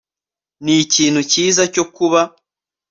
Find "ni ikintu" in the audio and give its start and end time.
0.63-1.19